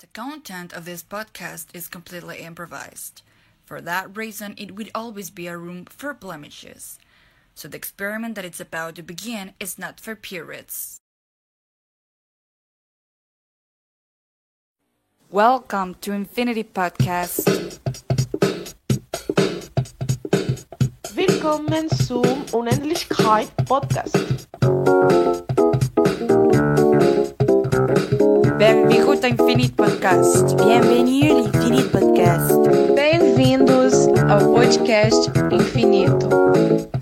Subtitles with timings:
[0.00, 3.22] The content of this podcast is completely improvised.
[3.64, 7.00] For that reason, it would always be a room for blemishes.
[7.56, 11.00] So the experiment that it's about to begin is not for purists.
[15.32, 17.80] Welcome to Infinity Podcast.
[21.16, 24.46] Willkommen zum Unendlichkeit Podcast.
[28.58, 30.54] Benvingut ao Infinite Podcast.
[30.56, 32.52] Bienvenue ao Infinite Podcast.
[32.94, 33.94] Bem-vindos
[34.28, 36.97] ao podcast Infinito.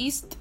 [0.00, 0.36] Sprache ist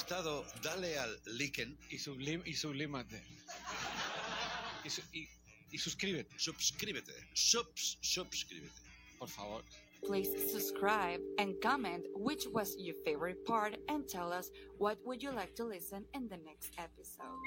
[0.00, 3.22] gustado, dale al liken, y, sublim, y sublímate.
[4.84, 5.26] Y, su- y-
[5.72, 8.70] y suscríbete, suscríbete, subs, suscríbete.
[9.18, 9.62] por favor.
[10.04, 15.32] Please subscribe and comment which was your favorite part and tell us what would you
[15.32, 17.40] like to listen in the next episode.